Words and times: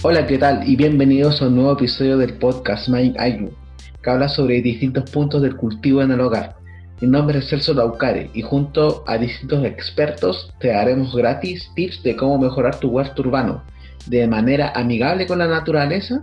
Hola, 0.00 0.28
¿qué 0.28 0.38
tal? 0.38 0.62
Y 0.64 0.76
bienvenidos 0.76 1.42
a 1.42 1.48
un 1.48 1.56
nuevo 1.56 1.72
episodio 1.72 2.18
del 2.18 2.34
podcast 2.34 2.88
Mind 2.88 3.18
Ayu, 3.18 3.50
que 4.00 4.08
habla 4.08 4.28
sobre 4.28 4.62
distintos 4.62 5.10
puntos 5.10 5.42
del 5.42 5.56
cultivo 5.56 6.02
en 6.02 6.12
el 6.12 6.20
hogar. 6.20 6.54
Mi 7.00 7.08
nombre 7.08 7.40
es 7.40 7.48
Celso 7.48 7.74
Laucare 7.74 8.30
y 8.32 8.42
junto 8.42 9.02
a 9.08 9.18
distintos 9.18 9.64
expertos 9.64 10.54
te 10.60 10.68
daremos 10.68 11.16
gratis 11.16 11.68
tips 11.74 12.04
de 12.04 12.14
cómo 12.14 12.38
mejorar 12.38 12.78
tu 12.78 12.90
huerto 12.90 13.22
urbano 13.22 13.64
de 14.06 14.28
manera 14.28 14.70
amigable 14.76 15.26
con 15.26 15.40
la 15.40 15.48
naturaleza. 15.48 16.22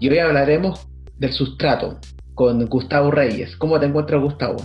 Y 0.00 0.08
hoy 0.08 0.18
hablaremos 0.18 0.88
del 1.16 1.32
sustrato 1.32 2.00
con 2.34 2.66
Gustavo 2.66 3.12
Reyes. 3.12 3.54
¿Cómo 3.56 3.78
te 3.78 3.86
encuentras, 3.86 4.20
Gustavo? 4.20 4.56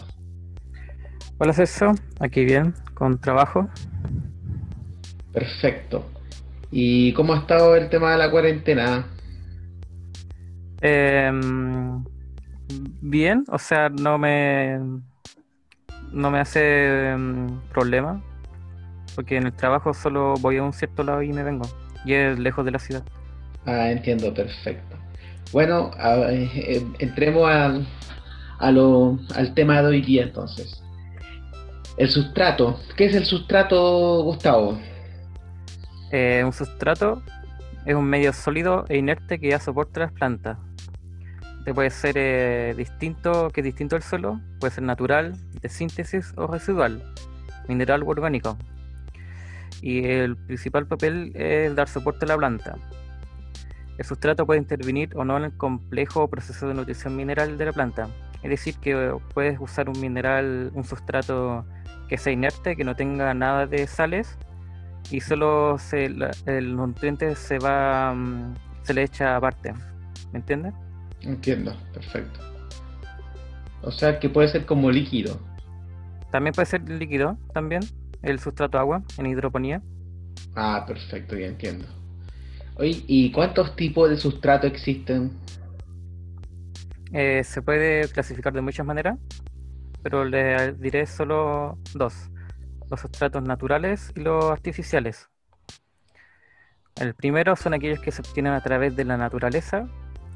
Hola, 1.38 1.54
Celso. 1.54 1.92
Aquí 2.20 2.44
bien, 2.44 2.74
con 2.96 3.20
trabajo. 3.20 3.70
Perfecto. 5.32 6.15
¿Y 6.72 7.14
cómo 7.14 7.34
ha 7.34 7.40
estado 7.40 7.76
el 7.76 7.90
tema 7.90 8.12
de 8.12 8.18
la 8.18 8.32
cuarentena? 8.32 9.08
Em, 10.82 12.04
bien, 13.02 13.44
o 13.50 13.58
sea, 13.58 13.90
no 13.90 14.18
me 14.18 14.80
no 16.12 16.32
me 16.32 16.40
hace 16.40 17.10
em, 17.10 17.60
problema 17.74 18.22
porque 19.16 19.38
en 19.38 19.48
el 19.48 19.54
trabajo 19.54 19.94
solo 19.94 20.36
voy 20.42 20.58
a 20.58 20.64
un 20.64 20.74
cierto 20.74 21.04
lado 21.04 21.22
y 21.22 21.32
me 21.32 21.44
vengo 21.44 21.66
y 22.06 22.14
es 22.14 22.38
lejos 22.38 22.66
de 22.66 22.72
la 22.72 22.80
ciudad. 22.80 23.04
Ah, 23.66 23.90
entiendo, 23.90 24.34
perfecto. 24.34 24.96
Bueno, 25.52 25.92
eh, 26.30 26.50
eh, 26.56 26.86
entremos 27.00 27.50
al, 27.50 27.88
al 28.60 29.54
tema 29.56 29.82
de 29.82 29.88
hoy 29.88 30.02
día 30.02 30.24
entonces. 30.24 30.84
El 31.98 32.10
sustrato. 32.10 32.80
¿Qué 32.96 33.06
es 33.06 33.16
el 33.16 33.26
sustrato, 33.26 34.22
Gustavo? 34.24 34.78
Eh, 36.18 36.46
un 36.46 36.54
sustrato 36.54 37.22
es 37.86 37.94
un 37.94 38.06
medio 38.06 38.32
sólido 38.32 38.86
e 38.88 38.96
inerte 38.96 39.38
que 39.38 39.50
da 39.50 39.60
soporte 39.60 40.00
a 40.00 40.04
las 40.04 40.14
plantas. 40.14 40.58
Este 41.60 41.74
puede 41.74 41.90
ser 41.90 42.16
eh, 42.18 42.74
distinto, 42.78 43.50
que 43.50 43.60
es 43.60 43.66
distinto 43.66 43.98
al 43.98 44.02
suelo, 44.02 44.40
puede 44.62 44.72
ser 44.72 44.86
natural, 44.86 45.36
de 45.62 45.68
síntesis 45.68 46.32
o 46.38 46.48
residual, 46.48 47.04
mineral 47.68 48.04
o 48.04 48.08
orgánico. 48.08 48.58
Y 49.82 50.06
el 50.06 50.38
principal 50.38 50.88
papel 50.88 51.34
es 51.36 51.76
dar 51.76 51.90
soporte 51.90 52.24
a 52.24 52.30
la 52.30 52.38
planta. 52.38 52.78
El 53.98 54.06
sustrato 54.06 54.46
puede 54.46 54.62
intervenir 54.62 55.10
o 55.18 55.26
no 55.26 55.36
en 55.36 55.44
el 55.44 55.58
complejo 55.58 56.30
proceso 56.30 56.70
de 56.70 56.76
nutrición 56.76 57.18
mineral 57.18 57.58
de 57.58 57.66
la 57.66 57.74
planta. 57.74 58.08
Es 58.42 58.50
decir, 58.50 58.76
que 58.80 59.14
puedes 59.34 59.60
usar 59.60 59.90
un 59.90 60.00
mineral, 60.00 60.72
un 60.76 60.86
sustrato 60.86 61.66
que 62.08 62.18
sea 62.18 62.32
inerte, 62.32 62.78
que 62.78 62.86
no 62.86 62.96
tenga 62.96 63.34
nada 63.34 63.68
de 63.68 63.86
sales, 63.86 64.38
y 65.12 65.22
solo 65.22 65.78
se, 65.78 66.06
el 66.46 66.76
nutriente 66.76 67.36
se 67.36 67.60
va, 67.60 68.14
mm, 68.14 68.56
se 68.84 68.94
le 68.94 69.04
echa 69.04 69.36
aparte. 69.36 69.74
¿Me 70.32 70.40
entiendes? 70.40 70.74
Entiendo, 71.22 71.76
perfecto. 71.94 72.40
O 73.82 73.92
sea 73.92 74.20
que 74.20 74.30
puede 74.30 74.48
ser 74.48 74.66
como 74.66 74.92
líquido. 74.92 75.40
También 76.32 76.54
puede 76.54 76.66
ser 76.66 76.90
líquido, 76.90 77.38
también, 77.54 77.82
el 78.22 78.40
sustrato 78.40 78.80
agua 78.80 79.04
en 79.18 79.28
hidroponía. 79.28 79.82
Ah, 80.56 80.84
perfecto, 80.88 81.38
ya 81.38 81.48
entiendo. 81.48 81.86
Oye, 82.78 83.04
¿y 83.08 83.32
cuántos 83.32 83.76
tipos 83.76 84.10
de 84.10 84.18
sustrato 84.18 84.68
existen? 84.68 85.32
Eh, 87.14 87.44
se 87.44 87.62
puede 87.62 88.10
clasificar 88.10 88.52
de 88.52 88.62
muchas 88.62 88.86
maneras, 88.86 89.18
pero 90.02 90.26
le 90.26 90.74
diré 90.74 91.06
solo 91.06 91.78
dos 91.94 92.30
los 92.90 93.00
sustratos 93.00 93.44
naturales 93.44 94.12
y 94.16 94.22
los 94.22 94.46
artificiales. 94.46 95.30
El 96.96 97.14
primero 97.14 97.56
son 97.56 97.74
aquellos 97.74 98.00
que 98.00 98.12
se 98.12 98.22
obtienen 98.22 98.54
a 98.54 98.62
través 98.62 98.96
de 98.96 99.04
la 99.04 99.18
naturaleza, 99.18 99.88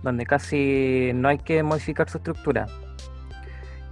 donde 0.03 0.25
casi 0.25 1.11
no 1.13 1.29
hay 1.29 1.37
que 1.37 1.63
modificar 1.63 2.09
su 2.09 2.17
estructura. 2.17 2.65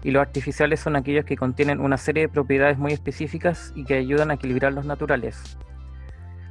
Y 0.03 0.11
los 0.11 0.21
artificiales 0.21 0.79
son 0.79 0.95
aquellos 0.95 1.25
que 1.25 1.37
contienen 1.37 1.79
una 1.79 1.97
serie 1.97 2.23
de 2.23 2.29
propiedades 2.29 2.77
muy 2.77 2.93
específicas 2.93 3.71
y 3.75 3.83
que 3.83 3.95
ayudan 3.95 4.31
a 4.31 4.35
equilibrar 4.35 4.73
los 4.73 4.85
naturales. 4.85 5.57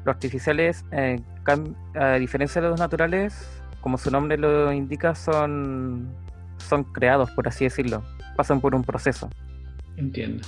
Los 0.05 0.15
artificiales, 0.15 0.85
eh, 0.93 1.21
a 1.95 2.15
diferencia 2.15 2.61
de 2.63 2.69
los 2.69 2.79
naturales, 2.79 3.63
como 3.81 3.99
su 3.99 4.11
nombre 4.11 4.37
lo 4.39 4.73
indica, 4.73 5.15
son, 5.15 6.09
son 6.59 6.85
creados, 6.85 7.31
por 7.31 7.47
así 7.49 7.65
decirlo. 7.65 8.03
Pasan 8.37 8.61
por 8.61 8.75
un 8.75 8.85
proceso. 8.85 9.31
Entiendo. 9.97 10.47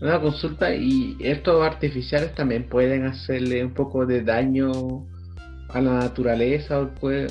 Una 0.00 0.20
consulta, 0.20 0.72
¿y 0.72 1.16
estos 1.20 1.66
artificiales 1.66 2.32
también 2.34 2.68
pueden 2.68 3.06
hacerle 3.06 3.64
un 3.64 3.74
poco 3.74 4.06
de 4.06 4.22
daño 4.22 4.70
a 5.70 5.80
la 5.80 5.94
naturaleza 5.94 6.80
o 6.80 6.90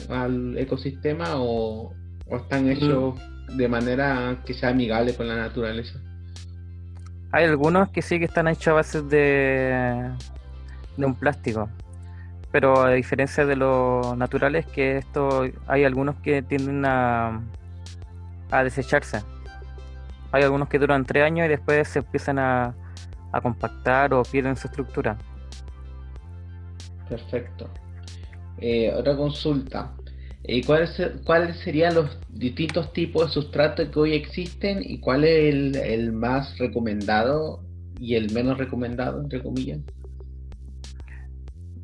al 0.10 0.58
ecosistema 0.58 1.36
o, 1.36 1.94
están 2.30 2.66
mm. 2.66 2.70
hechos 2.70 3.16
de 3.56 3.70
manera 3.70 4.42
que 4.46 4.54
sea 4.54 4.70
amigable 4.70 5.16
con 5.16 5.30
la 5.30 5.38
naturaleza? 5.38 5.98
Hay 7.32 7.46
algunos 7.46 7.90
que 7.90 8.02
sí 8.02 8.20
que 8.20 8.26
están 8.26 8.50
hechos 8.50 8.68
a 8.68 8.74
base 8.74 9.02
de, 9.02 10.10
de 10.98 11.06
un 11.06 11.16
plástico, 11.16 11.70
pero 12.52 12.84
a 12.84 12.92
diferencia 12.92 13.46
de 13.46 13.56
los 13.56 14.18
naturales, 14.18 14.66
que 14.66 14.98
esto 14.98 15.46
hay 15.68 15.86
algunos 15.86 16.16
que 16.18 16.42
tienden 16.42 16.84
a, 16.86 17.42
a 18.52 18.64
desecharse 18.66 19.22
hay 20.38 20.44
algunos 20.44 20.70
que 20.70 20.78
duran 20.78 21.04
tres 21.04 21.24
años 21.24 21.48
y 21.48 21.50
después 21.50 21.88
se 21.88 22.00
empiezan 22.00 22.40
a, 22.40 22.76
compactar 23.44 24.16
o 24.16 24.24
pierden 24.24 24.56
su 24.56 24.68
estructura. 24.68 25.16
Perfecto. 27.08 27.70
Eh, 28.58 28.92
otra 28.96 29.16
consulta. 29.16 29.94
Eh, 30.44 30.66
¿cuáles, 30.66 31.00
¿Cuáles 31.24 31.58
serían 31.58 31.94
los 31.94 32.18
distintos 32.30 32.92
tipos 32.94 33.28
de 33.28 33.34
sustrato 33.34 33.92
que 33.92 34.00
hoy 34.00 34.14
existen 34.14 34.80
y 34.82 35.00
cuál 35.00 35.24
es 35.24 35.54
el, 35.76 36.14
más 36.14 36.58
recomendado 36.58 37.64
y 38.00 38.16
el 38.16 38.34
menos 38.34 38.58
recomendado, 38.58 39.22
entre 39.22 39.44
comillas? 39.44 39.82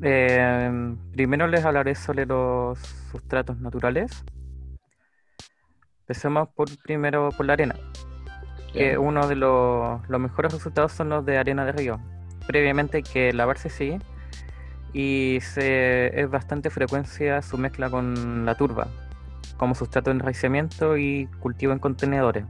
Eh, 0.02 0.96
primero 1.12 1.46
les 1.46 1.64
hablaré 1.64 1.94
sobre 1.94 2.26
los 2.26 2.80
sustratos 3.12 3.60
naturales. 3.60 4.24
Empecemos 6.00 6.48
por 6.48 6.68
primero 6.82 7.28
por 7.36 7.46
la 7.46 7.52
arena 7.52 7.76
que 8.74 8.98
uno 8.98 9.28
de 9.28 9.36
los, 9.36 10.00
mejores 10.08 10.52
resultados 10.52 10.92
son 10.92 11.08
los 11.08 11.24
de 11.24 11.38
arena 11.38 11.64
de 11.64 11.72
río. 11.72 12.00
Previamente 12.46 12.98
hay 12.98 13.02
que 13.04 13.32
lavarse 13.32 13.70
sí 13.70 13.98
y 14.92 15.38
se, 15.40 16.20
es 16.20 16.28
bastante 16.28 16.70
frecuencia 16.70 17.40
su 17.40 17.56
mezcla 17.56 17.88
con 17.88 18.44
la 18.44 18.54
turba 18.56 18.88
como 19.56 19.74
sustrato 19.76 20.10
de 20.10 20.16
enraizamiento 20.16 20.96
y 20.96 21.26
cultivo 21.38 21.72
en 21.72 21.78
contenedores. 21.78 22.44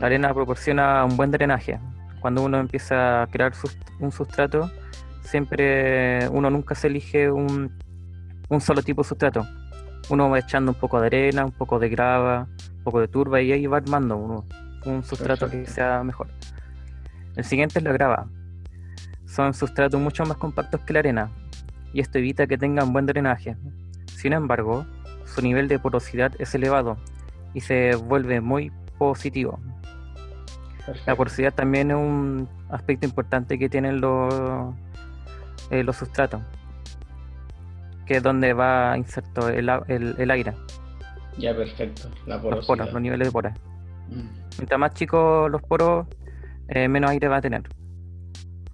La 0.00 0.06
arena 0.06 0.34
proporciona 0.34 1.04
un 1.04 1.16
buen 1.16 1.30
drenaje. 1.30 1.78
Cuando 2.20 2.42
uno 2.42 2.58
empieza 2.58 3.22
a 3.22 3.26
crear 3.28 3.52
un 4.00 4.10
sustrato, 4.10 4.70
siempre 5.22 6.28
uno 6.30 6.50
nunca 6.50 6.74
se 6.74 6.88
elige 6.88 7.30
un, 7.30 7.72
un 8.48 8.60
solo 8.60 8.82
tipo 8.82 9.02
de 9.02 9.08
sustrato. 9.08 9.46
Uno 10.10 10.28
va 10.28 10.40
echando 10.40 10.72
un 10.72 10.78
poco 10.78 11.00
de 11.00 11.06
arena, 11.06 11.44
un 11.44 11.52
poco 11.52 11.78
de 11.78 11.88
grava, 11.88 12.48
un 12.76 12.82
poco 12.82 13.00
de 13.00 13.06
turba 13.06 13.40
y 13.40 13.52
ahí 13.52 13.66
va 13.66 13.76
armando 13.76 14.16
uno 14.16 14.44
un 14.84 15.02
sustrato 15.02 15.48
que 15.50 15.66
sea 15.66 16.02
mejor. 16.02 16.28
El 17.36 17.44
siguiente 17.44 17.78
es 17.78 17.84
la 17.84 17.92
grava. 17.92 18.26
Son 19.26 19.54
sustratos 19.54 20.00
mucho 20.00 20.24
más 20.24 20.36
compactos 20.36 20.80
que 20.80 20.92
la 20.92 20.98
arena 21.00 21.30
y 21.92 22.00
esto 22.00 22.18
evita 22.18 22.46
que 22.46 22.58
tengan 22.58 22.92
buen 22.92 23.06
drenaje. 23.06 23.56
Sin 24.06 24.32
embargo, 24.32 24.86
su 25.24 25.42
nivel 25.42 25.68
de 25.68 25.78
porosidad 25.78 26.32
es 26.38 26.54
elevado 26.54 26.96
y 27.54 27.60
se 27.60 27.94
vuelve 27.94 28.40
muy 28.40 28.72
positivo. 28.98 29.58
La 31.06 31.14
porosidad 31.14 31.54
también 31.54 31.90
es 31.90 31.96
un 31.96 32.48
aspecto 32.68 33.06
importante 33.06 33.58
que 33.58 33.68
tienen 33.68 34.00
los, 34.00 34.74
eh, 35.70 35.84
los 35.84 35.96
sustratos, 35.96 36.42
que 38.06 38.16
es 38.16 38.22
donde 38.22 38.52
va 38.52 38.96
inserto 38.96 39.48
el, 39.48 39.68
aire. 40.30 40.54
Ya, 41.38 41.54
perfecto. 41.54 42.10
La 42.26 42.40
porosidad. 42.40 42.90
Los, 42.90 43.00
niveles 43.00 43.28
de 43.28 43.32
pora. 43.32 43.54
Mm. 44.08 44.39
Mientras 44.60 44.78
más 44.78 44.92
chicos 44.92 45.50
los 45.50 45.62
poros, 45.62 46.06
eh, 46.68 46.86
menos 46.86 47.10
aire 47.10 47.28
va 47.28 47.38
a 47.38 47.40
tener. 47.40 47.62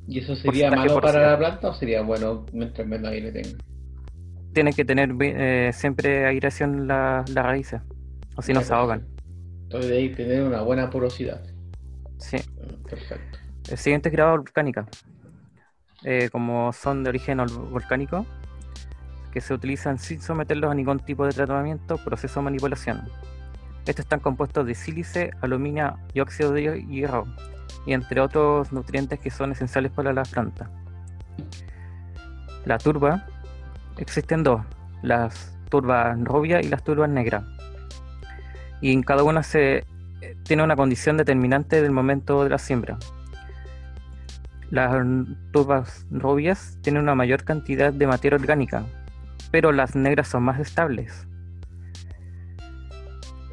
¿Y 0.08 0.18
eso 0.18 0.34
sería 0.34 0.68
malo 0.68 1.00
para 1.00 1.30
la 1.30 1.38
planta 1.38 1.68
o 1.68 1.74
sería 1.74 2.02
bueno 2.02 2.44
mientras 2.52 2.88
menos 2.88 3.08
aire 3.08 3.30
tenga? 3.30 3.56
Tiene 4.52 4.72
que 4.72 4.84
tener 4.84 5.14
eh, 5.20 5.70
siempre 5.72 6.26
aireación 6.26 6.88
las 6.88 7.30
la 7.30 7.42
raíces, 7.44 7.80
o 8.34 8.42
si 8.42 8.52
no 8.52 8.62
se 8.62 8.74
ahogan. 8.74 9.06
Entonces 9.62 9.90
de 9.90 9.96
ahí 9.96 10.08
tener 10.12 10.42
una 10.42 10.62
buena 10.62 10.90
porosidad. 10.90 11.40
Sí. 12.18 12.38
Perfecto. 12.90 13.38
El 13.70 13.78
siguiente 13.78 14.08
es 14.08 14.12
grava 14.12 14.32
volcánica. 14.32 14.86
Eh, 16.02 16.30
como 16.32 16.72
son 16.72 17.04
de 17.04 17.10
origen 17.10 17.38
volcánico, 17.70 18.26
que 19.32 19.40
se 19.40 19.54
utilizan 19.54 20.00
sin 20.00 20.20
someterlos 20.20 20.68
a 20.68 20.74
ningún 20.74 20.98
tipo 20.98 21.24
de 21.24 21.32
tratamiento, 21.32 21.96
proceso 21.98 22.40
de 22.40 22.44
manipulación. 22.44 23.02
Estos 23.86 24.04
están 24.04 24.18
compuestos 24.18 24.66
de 24.66 24.74
sílice, 24.74 25.30
aluminio 25.40 25.96
y 26.12 26.20
óxido 26.20 26.52
de 26.52 26.84
hierro, 26.88 27.24
y 27.86 27.92
entre 27.92 28.20
otros 28.20 28.72
nutrientes 28.72 29.20
que 29.20 29.30
son 29.30 29.52
esenciales 29.52 29.92
para 29.92 30.12
las 30.12 30.28
plantas. 30.28 30.68
La 32.64 32.78
turba 32.78 33.24
existen 33.96 34.42
dos, 34.42 34.60
las 35.02 35.56
turbas 35.70 36.18
rubias 36.24 36.66
y 36.66 36.68
las 36.68 36.82
turbas 36.82 37.08
negras. 37.08 37.44
Y 38.80 38.92
en 38.92 39.02
cada 39.02 39.22
una 39.22 39.44
se 39.44 39.84
eh, 40.20 40.36
tiene 40.42 40.64
una 40.64 40.74
condición 40.74 41.16
determinante 41.16 41.80
del 41.80 41.92
momento 41.92 42.42
de 42.42 42.50
la 42.50 42.58
siembra. 42.58 42.98
Las 44.70 44.90
turbas 45.52 46.06
rubias 46.10 46.76
tienen 46.82 47.02
una 47.02 47.14
mayor 47.14 47.44
cantidad 47.44 47.92
de 47.92 48.06
materia 48.08 48.36
orgánica, 48.36 48.84
pero 49.52 49.70
las 49.70 49.94
negras 49.94 50.26
son 50.26 50.42
más 50.42 50.58
estables. 50.58 51.28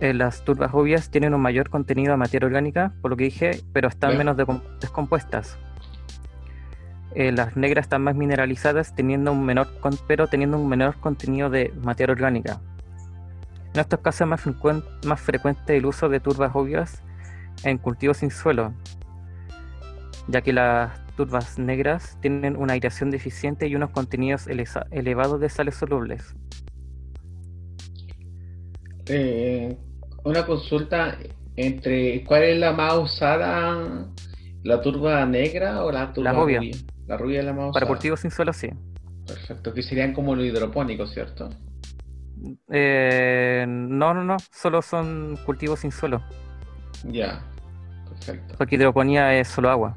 Eh, 0.04 0.14
las 0.14 0.44
turbas 0.44 0.70
rubias 0.70 1.10
tienen 1.10 1.34
un 1.34 1.40
mayor 1.40 1.70
contenido 1.70 2.12
de 2.12 2.18
materia 2.18 2.46
orgánica, 2.46 2.92
por 3.02 3.12
lo 3.12 3.16
que 3.16 3.24
dije, 3.24 3.62
pero 3.72 3.88
están 3.88 4.18
menos 4.18 4.36
descompuestas. 4.82 5.58
Eh, 7.16 7.32
las 7.32 7.56
negras 7.56 7.86
están 7.86 8.02
más 8.04 8.14
mineralizadas, 8.14 8.94
teniendo 8.96 9.32
un 9.32 9.46
menor 9.46 9.80
con- 9.80 9.98
pero 10.06 10.28
teniendo 10.28 10.58
un 10.58 10.68
menor 10.68 10.98
contenido 11.00 11.50
de 11.50 11.72
materia 11.84 12.12
orgánica. 12.12 12.60
En 13.74 13.80
estos 13.80 14.02
casos 14.02 14.22
es 14.24 14.28
más, 15.08 15.22
frecuente 15.22 15.78
el 15.78 15.86
uso 15.86 16.10
de 16.10 16.20
turbas 16.20 16.52
rubias 16.52 17.02
en 17.64 17.78
cultivos 17.78 18.18
sin 18.18 18.30
suelo, 18.30 18.74
ya 20.28 20.42
que 20.42 20.52
las 20.52 21.00
turbas 21.16 21.58
negras 21.58 22.18
tienen 22.20 22.58
una 22.58 22.74
aireación 22.74 23.10
deficiente 23.10 23.68
y 23.68 23.76
unos 23.78 23.92
contenidos 23.92 24.48
elevados 24.92 25.40
de 25.40 25.48
sales 25.48 25.76
solubles. 25.76 26.36
Eh, 29.06 29.78
una 30.24 30.46
consulta 30.46 31.18
entre 31.56 32.24
cuál 32.26 32.44
es 32.44 32.58
la 32.60 32.72
más 32.74 32.94
usada, 32.96 34.08
la 34.64 34.82
turba 34.82 35.26
negra 35.26 35.84
o 35.84 35.92
la 35.92 36.12
turba 36.14 36.32
rubia. 36.34 36.62
La 37.08 37.18
rubia 37.18 37.40
es 37.40 37.46
la 37.46 37.54
más 37.54 37.72
Para 37.74 37.86
usada. 37.86 37.88
cultivos 37.88 38.20
sin 38.22 38.32
suelo, 38.32 38.54
sí. 38.54 38.70
Perfecto, 39.28 39.74
que 39.74 39.82
serían 39.84 40.14
como 40.14 40.36
los 40.36 40.46
hidropónicos, 40.46 41.14
¿cierto? 41.14 41.50
Eh, 42.70 43.66
no, 43.68 44.14
no, 44.14 44.24
no, 44.24 44.38
solo 44.52 44.82
son 44.82 45.38
cultivos 45.46 45.80
sin 45.80 45.92
suelo, 45.92 46.22
Ya, 47.06 47.42
perfecto. 48.10 48.56
porque 48.58 48.76
hidroponía 48.76 49.34
es 49.40 49.48
solo 49.48 49.70
agua. 49.70 49.96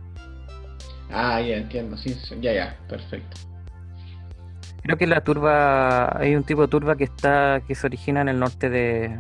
Ah, 1.11 1.41
ya 1.41 1.57
entiendo, 1.57 1.97
sí, 1.97 2.17
ya, 2.41 2.53
ya, 2.53 2.77
perfecto. 2.89 3.37
Creo 4.83 4.97
que 4.97 5.07
la 5.09 5.23
turba, 5.23 6.17
hay 6.17 6.37
un 6.37 6.45
tipo 6.45 6.63
de 6.63 6.69
turba 6.69 6.97
que 6.97 7.05
está, 7.05 7.63
que 7.67 7.75
se 7.75 7.87
origina 7.89 8.21
en 8.21 8.29
el 8.29 8.39
norte 8.39 8.71
de, 8.71 9.19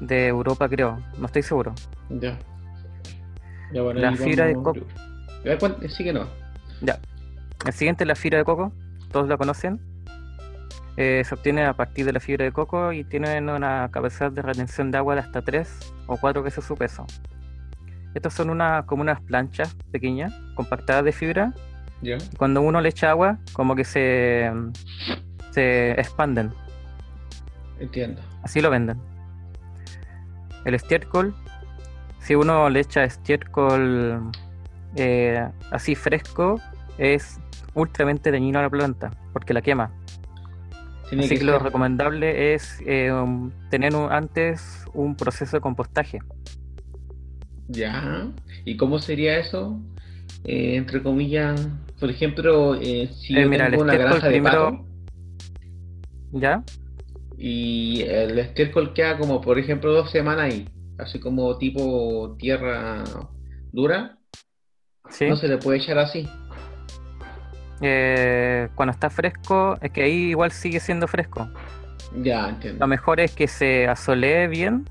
de 0.00 0.28
Europa, 0.28 0.68
creo, 0.68 0.98
no 1.18 1.26
estoy 1.26 1.42
seguro. 1.42 1.74
Ya. 2.10 2.38
Ya, 3.72 3.82
bueno, 3.82 4.00
La 4.00 4.12
fibra 4.14 4.46
de 4.46 4.54
coco. 4.54 4.74
Ya, 5.44 5.58
cuen- 5.58 5.88
Síguenos. 5.88 6.28
Ya. 6.80 6.98
El 7.66 7.72
siguiente 7.72 8.04
es 8.04 8.08
la 8.08 8.14
fibra 8.14 8.38
de 8.38 8.44
coco, 8.44 8.72
todos 9.10 9.28
la 9.28 9.36
conocen. 9.36 9.80
Eh, 10.96 11.22
se 11.24 11.34
obtiene 11.34 11.64
a 11.64 11.72
partir 11.72 12.06
de 12.06 12.12
la 12.12 12.20
fibra 12.20 12.44
de 12.44 12.52
coco 12.52 12.92
y 12.92 13.02
tienen 13.04 13.48
una 13.48 13.88
capacidad 13.90 14.30
de 14.30 14.42
retención 14.42 14.90
de 14.92 14.98
agua 14.98 15.14
de 15.14 15.20
hasta 15.22 15.42
3 15.42 15.92
o 16.06 16.16
4 16.16 16.42
veces 16.42 16.64
su 16.64 16.76
peso. 16.76 17.04
Estas 18.14 18.32
son 18.34 18.48
una, 18.50 18.86
como 18.86 19.02
unas 19.02 19.20
planchas 19.20 19.74
pequeñas, 19.90 20.32
compactadas 20.54 21.04
de 21.04 21.10
fibra, 21.10 21.52
Ya. 22.00 22.16
y 22.16 22.36
cuando 22.36 22.60
uno 22.60 22.80
le 22.80 22.90
echa 22.90 23.10
agua, 23.10 23.38
como 23.54 23.74
que 23.74 23.84
se, 23.84 24.52
se 25.50 25.92
expanden. 25.92 26.52
Entiendo. 27.80 28.22
Así 28.44 28.60
lo 28.60 28.70
venden. 28.70 29.00
El 30.64 30.74
estiércol, 30.74 31.34
si 32.20 32.34
uno 32.34 32.68
le 32.70 32.80
echa 32.80 33.04
estiércol 33.04 34.30
eh, 34.96 35.46
así 35.70 35.94
fresco, 35.94 36.60
es 36.98 37.38
ultramente 37.74 38.30
dañino 38.30 38.58
a 38.60 38.62
la 38.62 38.70
planta, 38.70 39.10
porque 39.32 39.52
la 39.52 39.60
quema. 39.62 39.90
Tiene 41.08 41.24
Así 41.24 41.34
que 41.34 41.40
que 41.40 41.44
lo 41.44 41.58
recomendable 41.58 42.54
es 42.54 42.80
eh, 42.86 43.12
tener 43.70 43.94
un- 43.94 44.10
antes 44.10 44.84
un 44.94 45.14
proceso 45.16 45.56
de 45.56 45.60
compostaje. 45.60 46.20
Ya. 47.68 48.28
¿Y 48.64 48.76
cómo 48.76 48.98
sería 48.98 49.38
eso? 49.38 49.78
Eh, 50.44 50.76
entre 50.76 51.02
comillas, 51.02 51.68
por 52.00 52.10
ejemplo, 52.10 52.74
si 52.80 53.34
yo 53.34 53.48
mira, 53.48 53.66
el 53.66 53.72
tengo 53.72 53.84
una 53.84 53.94
granja 53.96 54.26
de 54.26 54.32
primero- 54.32 54.70
pato 54.70 54.86
¿Ya? 56.32 56.62
Y 57.38 58.02
el 58.02 58.38
estiércol 58.38 58.92
queda 58.94 59.18
como, 59.18 59.40
por 59.40 59.58
ejemplo, 59.58 59.92
dos 59.92 60.10
semanas 60.10 60.52
ahí, 60.52 60.68
así 60.98 61.18
como 61.20 61.56
tipo 61.58 62.36
tierra 62.38 63.02
dura, 63.72 64.18
Sí. 65.10 65.28
no 65.28 65.36
se 65.36 65.48
le 65.48 65.58
puede 65.58 65.78
echar 65.78 65.98
así. 65.98 66.28
Eh, 67.80 68.68
cuando 68.74 68.92
está 68.92 69.10
fresco, 69.10 69.76
es 69.80 69.90
que 69.90 70.02
ahí 70.02 70.30
igual 70.30 70.50
sigue 70.52 70.80
siendo 70.80 71.06
fresco. 71.08 71.48
Ya, 72.22 72.42
Lo 72.42 72.48
entiendo. 72.50 72.86
mejor 72.86 73.20
es 73.20 73.32
que 73.32 73.48
se 73.48 73.86
asolee 73.88 74.46
bien 74.46 74.88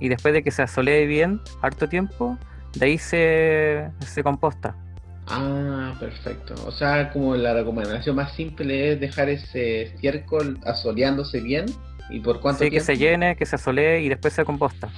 y 0.00 0.08
después 0.08 0.34
de 0.34 0.42
que 0.42 0.50
se 0.50 0.62
asolee 0.62 1.06
bien, 1.06 1.40
harto 1.62 1.88
tiempo, 1.88 2.36
de 2.76 2.86
ahí 2.86 2.98
se, 2.98 3.90
se 4.00 4.22
composta. 4.22 4.74
Ah, 5.30 5.94
perfecto. 6.00 6.54
O 6.66 6.72
sea, 6.72 7.10
como 7.12 7.36
la 7.36 7.54
recomendación 7.54 8.16
más 8.16 8.32
simple 8.34 8.92
es 8.92 9.00
dejar 9.00 9.28
ese 9.28 9.82
estiércol 9.82 10.58
asoleándose 10.64 11.40
bien. 11.40 11.66
¿Y 12.10 12.20
por 12.20 12.40
cuánto 12.40 12.58
Sí, 12.60 12.64
que 12.66 12.70
tiempo? 12.80 12.86
se 12.86 12.96
llene, 12.96 13.36
que 13.36 13.46
se 13.46 13.54
asolee 13.56 14.00
y 14.02 14.08
después 14.08 14.34
se 14.34 14.44
composta. 14.44 14.88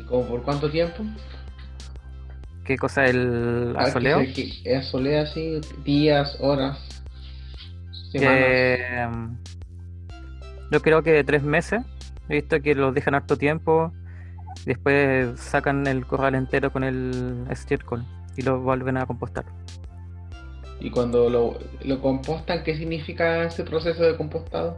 ¿Y 0.00 0.04
como 0.04 0.24
por 0.26 0.42
cuánto 0.42 0.70
tiempo? 0.70 1.04
¿Qué 2.64 2.78
cosa 2.78 3.04
el 3.04 3.74
Ah, 3.76 3.84
que 3.84 3.90
asoleo? 3.90 4.20
se- 4.20 4.32
que 4.32 4.76
asolea 4.76 5.22
así, 5.22 5.60
días, 5.84 6.38
horas, 6.40 6.78
semanas. 8.10 8.42
Eh, 8.48 9.08
yo 10.70 10.80
creo 10.80 11.02
que 11.02 11.22
tres 11.24 11.42
meses. 11.42 11.82
He 12.30 12.36
visto 12.36 12.62
que 12.62 12.74
los 12.74 12.94
dejan 12.94 13.14
harto 13.14 13.36
tiempo. 13.36 13.92
Después 14.64 15.38
sacan 15.38 15.86
el 15.86 16.06
corral 16.06 16.34
entero 16.34 16.72
con 16.72 16.84
el 16.84 17.44
estiércol 17.50 18.02
y 18.36 18.42
lo 18.42 18.60
vuelven 18.60 18.96
a 18.96 19.06
compostar. 19.06 19.44
Y 20.80 20.90
cuando 20.90 21.30
lo, 21.30 21.58
lo 21.84 22.00
compostan, 22.00 22.62
¿qué 22.62 22.76
significa 22.76 23.44
ese 23.44 23.64
proceso 23.64 24.02
de 24.02 24.16
compostado? 24.16 24.76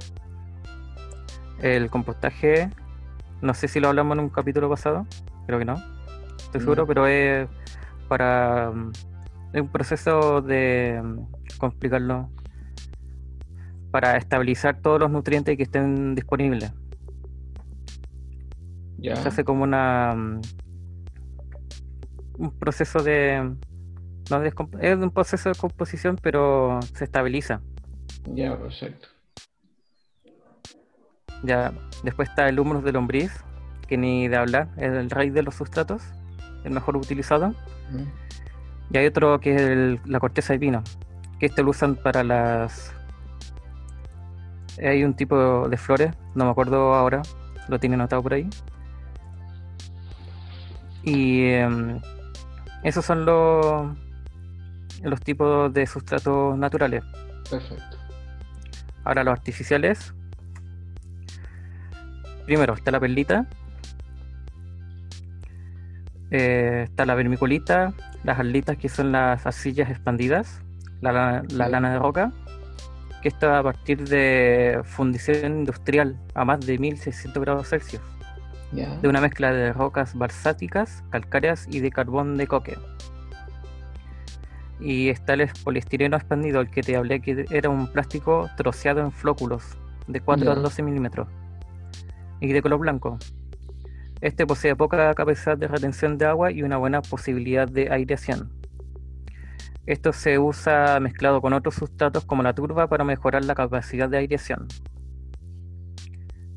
El 1.61 1.91
compostaje, 1.91 2.71
no 3.41 3.55
sé 3.55 3.67
si 3.67 3.81
lo 3.81 3.89
hablamos 3.89 4.19
en 4.19 4.25
un 4.25 4.29
capítulo 4.31 4.69
pasado, 4.69 5.07
creo 5.47 5.59
que 5.59 5.65
no, 5.65 5.83
estoy 6.39 6.61
seguro, 6.61 6.87
pero 6.87 7.07
es 7.07 7.49
para. 8.09 8.71
mm, 8.73 8.93
Es 9.53 9.61
un 9.63 9.69
proceso 9.69 10.43
de. 10.43 11.01
mm, 11.03 11.19
¿Cómo 11.59 11.71
explicarlo? 11.71 12.29
Para 13.91 14.17
estabilizar 14.17 14.81
todos 14.81 15.01
los 15.01 15.11
nutrientes 15.11 15.57
que 15.57 15.63
estén 15.63 16.15
disponibles. 16.15 16.73
Ya, 18.99 19.17
Se 19.17 19.29
hace 19.29 19.45
como 19.45 19.63
una. 19.65 20.15
Un 22.39 22.51
proceso 22.59 23.03
de. 23.03 23.55
No 24.31 24.41
de 24.41 24.49
es 24.81 24.97
un 24.97 25.11
proceso 25.11 25.49
de 25.51 25.55
composición, 25.55 26.19
pero 26.21 26.81
se 26.95 27.05
estabiliza. 27.05 27.61
ya, 28.35 28.57
perfecto. 28.59 29.09
Ya, 31.43 31.73
después 32.03 32.29
está 32.29 32.49
el 32.49 32.59
humus 32.59 32.83
de 32.83 32.93
lombriz, 32.93 33.31
que 33.87 33.97
ni 33.97 34.27
de 34.27 34.37
hablar, 34.37 34.69
es 34.77 34.91
el 34.93 35.11
rey 35.11 35.31
de 35.31 35.43
los 35.43 35.55
sustratos, 35.55 36.03
el 36.65 36.73
mejor 36.73 36.97
utilizado. 36.97 37.51
Mm. 37.91 38.05
Y 38.95 38.99
hay 38.99 39.07
otro 39.07 39.39
que 39.39 39.55
es 39.55 39.61
el- 39.63 40.01
la 40.07 40.19
corteza 40.19 40.55
de 40.55 40.59
pino, 40.59 40.83
que 41.39 41.47
este 41.47 41.63
lo 41.63 41.71
usan 41.71 41.95
para 41.95 42.25
las... 42.25 42.93
Hay 44.83 45.05
un 45.05 45.15
tipo 45.15 45.69
de 45.69 45.77
flores, 45.77 46.11
no 46.35 46.45
me 46.47 46.51
acuerdo 46.51 46.95
ahora, 46.95 47.23
lo 47.69 47.79
tiene 47.79 47.95
anotado 47.95 48.23
por 48.23 48.35
ahí. 48.35 48.49
Y 51.03 51.45
em, 51.51 52.01
esos 52.83 53.05
son 53.05 53.25
los, 53.25 53.97
los 55.03 55.21
tipos 55.21 55.73
de 55.73 55.87
sustratos 55.87 56.57
naturales. 56.59 57.03
Perfecto. 57.51 57.97
Ahora 59.05 59.25
los 59.25 59.33
artificiales. 59.33 60.13
Primero 62.47 62.75
está 62.75 62.91
la 62.91 63.01
perlita. 63.01 63.47
Eh, 66.31 66.83
está 66.85 67.07
la 67.07 67.15
vermiculita, 67.15 67.93
las 68.25 68.39
alitas 68.41 68.77
que 68.77 68.89
son 68.89 69.13
las 69.13 69.47
arcillas 69.47 69.89
expandidas, 69.91 70.61
la, 71.01 71.13
la- 71.13 71.43
la 71.53 71.69
lana 71.69 71.93
de 71.93 71.99
roca, 72.01 72.33
que 73.23 73.29
está 73.29 73.59
a 73.61 73.63
partir 73.63 74.09
de 74.09 74.81
fundición 74.85 75.59
industrial 75.59 76.19
a 76.35 76.45
más 76.45 76.61
de 76.67 76.79
1600 76.79 77.41
grados 77.41 77.69
Celsius, 77.69 78.03
De 78.73 79.09
una 79.09 79.21
mezcla 79.21 79.53
de 79.53 79.73
rocas 79.73 80.15
balsáticas, 80.15 81.05
calcáreas 81.11 81.67
y 81.71 81.81
de 81.81 81.91
carbón 81.91 82.37
de 82.37 82.47
coque. 82.47 82.77
Y 84.81 85.09
está 85.09 85.35
el 85.35 85.49
poliestireno 85.65 86.17
expandido, 86.17 86.61
el 86.61 86.71
que 86.71 86.83
te 86.83 86.97
hablé 86.97 87.21
que 87.21 87.47
era 87.51 87.71
un 87.71 87.87
plástico 87.91 88.51
troceado 88.57 89.01
en 89.01 89.13
flóculos 89.13 89.79
de 90.07 90.21
4 90.21 90.51
a 90.51 90.55
Ya. 90.55 90.61
12 90.61 90.83
milímetros 90.83 91.29
y 92.41 92.53
de 92.53 92.63
color 92.63 92.81
blanco. 92.81 93.19
Este 94.21 94.47
posee 94.47 94.75
poca 94.77 95.15
capacidad 95.15 95.57
de 95.57 95.69
retención 95.69 96.19
de 96.19 96.27
agua 96.27 96.51
y 96.51 96.63
una 96.63 96.77
buena 96.77 97.03
posibilidad 97.03 97.69
de 97.69 97.91
aireación. 97.91 98.51
Esto 99.87 100.13
se 100.13 100.39
usa 100.39 100.99
mezclado 101.01 101.41
con 101.41 101.53
otros 101.53 101.75
sustratos 101.77 102.25
como 102.25 102.43
la 102.43 102.55
turba 102.55 102.89
para 102.89 103.05
mejorar 103.05 103.45
la 103.45 103.55
capacidad 103.55 104.09
de 104.09 104.19
aireación. 104.19 104.67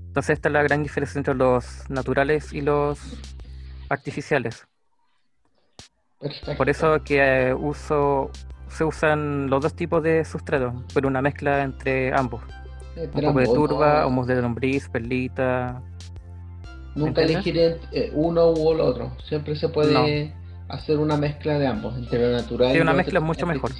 Entonces 0.09 0.37
esta 0.37 0.49
es 0.49 0.53
la 0.53 0.63
gran 0.63 0.81
diferencia 0.81 1.19
entre 1.19 1.35
los 1.35 1.87
naturales 1.87 2.51
y 2.51 2.61
los 2.61 2.99
artificiales. 3.89 4.67
Por 6.57 6.67
eso 6.67 7.03
que 7.03 7.49
eh, 7.49 7.53
uso, 7.53 8.31
se 8.67 8.83
usan 8.83 9.51
los 9.51 9.61
dos 9.61 9.75
tipos 9.75 10.01
de 10.01 10.25
sustratos, 10.25 10.73
pero 10.95 11.07
una 11.07 11.21
mezcla 11.21 11.61
entre 11.61 12.11
ambos. 12.11 12.41
un 12.97 13.21
poco 13.21 13.39
de 13.39 13.45
turba, 13.45 14.07
humus 14.07 14.25
de 14.25 14.41
lombriz, 14.41 14.89
perlita. 14.89 15.79
Nunca 16.95 17.21
elegiré 17.21 17.79
eh, 17.91 18.11
uno 18.15 18.49
u 18.51 18.73
el 18.73 18.81
otro. 18.81 19.11
Siempre 19.23 19.55
se 19.55 19.69
puede 19.69 20.33
hacer 20.69 20.97
una 20.97 21.17
mezcla 21.17 21.59
de 21.59 21.67
ambos, 21.67 21.95
entre 21.95 22.19
lo 22.19 22.31
natural 22.35 22.73
sí, 22.73 22.79
una 22.79 22.93
mezcla 22.93 23.19
mucho 23.19 23.45
mejor. 23.45 23.71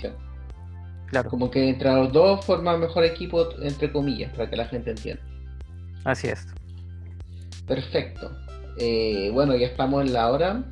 Claro. 1.08 1.32
Como 1.32 1.50
que 1.50 1.70
entre 1.70 1.92
los 1.92 2.14
dos 2.14 2.46
forma 2.46 2.78
mejor 2.78 3.04
equipo, 3.04 3.50
entre 3.64 3.92
comillas, 3.92 4.32
para 4.32 4.48
que 4.48 4.56
la 4.56 4.66
gente 4.66 4.92
entienda. 4.92 5.24
Así 6.04 6.28
es. 6.28 6.48
Perfecto. 7.68 8.32
Eh, 8.80 9.30
bueno, 9.34 9.56
ya 9.56 9.68
estamos 9.68 10.06
en 10.06 10.14
la 10.14 10.32
hora. 10.32 10.64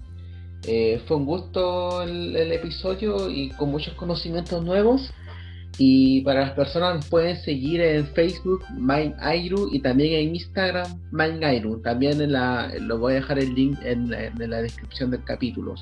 Eh, 0.66 1.02
fue 1.08 1.18
un 1.18 1.26
gusto 1.26 2.02
el, 2.02 2.52
episodio 2.52 3.30
y 3.30 3.50
con 3.52 3.70
muchos 3.70 3.94
conocimientos 3.96 4.64
nuevos. 4.64 5.14
Y 5.78 6.22
para 6.22 6.42
las 6.42 6.52
personas 6.52 7.08
pueden 7.08 7.38
seguir 7.38 7.82
en 7.82 8.08
Facebook 8.08 8.64
MindAiru 8.76 9.70
y 9.72 9.80
también 9.80 10.14
en 10.14 10.36
Instagram 10.36 11.00
MindAiru. 11.12 11.82
También 11.82 12.20
en 12.20 12.32
la, 12.32 12.72
lo 12.80 12.98
voy 12.98 13.14
a 13.14 13.16
dejar 13.18 13.38
el 13.38 13.54
link 13.54 13.78
en, 13.84 14.10
la 14.10 14.62
descripción 14.62 15.12
del 15.12 15.24
capítulo. 15.24 15.76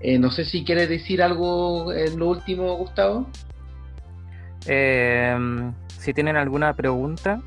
Eh, 0.00 0.18
no 0.18 0.30
sé 0.30 0.44
si 0.44 0.64
quieres 0.64 0.88
decir 0.88 1.22
algo 1.22 1.92
en 1.92 2.18
lo 2.18 2.28
último, 2.28 2.76
Gustavo. 2.76 3.26
si 4.60 6.12
tienen 6.12 6.36
alguna 6.36 6.74
pregunta, 6.74 7.40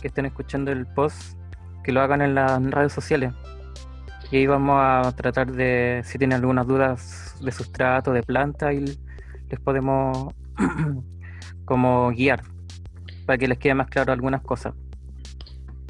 que 0.00 0.08
estén 0.08 0.26
escuchando 0.26 0.72
el 0.72 0.86
post, 0.86 1.36
que 1.84 1.92
lo 1.92 2.00
hagan 2.00 2.22
en 2.22 2.34
las 2.34 2.62
redes 2.70 2.92
sociales. 2.92 3.32
Y 4.30 4.36
ahí 4.36 4.46
vamos 4.46 4.76
a 4.78 5.12
tratar 5.16 5.52
de, 5.52 6.02
si 6.04 6.18
tienen 6.18 6.36
algunas 6.36 6.66
dudas 6.66 7.36
de 7.42 7.50
sustrato, 7.50 8.12
de 8.12 8.22
planta, 8.22 8.72
y 8.72 8.80
les 8.80 9.60
podemos 9.64 10.32
como 11.64 12.10
guiar 12.10 12.42
para 13.26 13.38
que 13.38 13.48
les 13.48 13.58
quede 13.58 13.74
más 13.74 13.88
claro 13.88 14.12
algunas 14.12 14.42
cosas. 14.42 14.74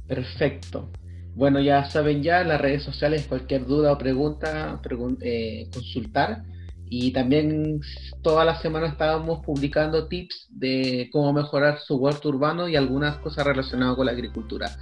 Perfecto. 0.07 0.91
Bueno, 1.35 1.61
ya 1.61 1.85
saben 1.85 2.23
ya, 2.23 2.45
las 2.45 2.61
redes 2.61 2.83
sociales, 2.83 3.27
cualquier 3.27 3.65
duda 3.65 3.93
o 3.93 3.99
pregunta, 3.99 4.81
eh, 5.23 5.69
consultar. 5.73 6.43
Y 6.91 7.13
también 7.13 7.81
toda 8.21 8.45
la 8.45 8.57
semana 8.61 8.89
estábamos 8.89 9.45
publicando 9.45 10.09
tips 10.09 10.49
de 10.51 11.09
cómo 11.13 11.33
mejorar 11.33 11.79
su 11.79 11.97
huerto 11.97 12.29
urbano 12.29 12.69
y 12.69 12.75
algunas 12.75 13.17
cosas 13.19 13.47
relacionadas 13.47 13.97
con 13.97 14.07
la 14.07 14.13
agricultura. 14.13 14.77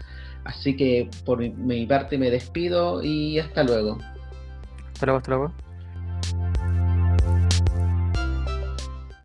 Así 0.44 0.74
que 0.74 1.10
por 1.26 1.38
mi 1.38 1.86
parte 1.86 2.16
me 2.16 2.30
despido 2.30 3.04
y 3.04 3.38
hasta 3.38 3.62
luego. 3.62 3.98
Hasta 4.94 5.06
luego, 5.06 5.18
hasta 5.18 5.30
luego. 5.30 5.67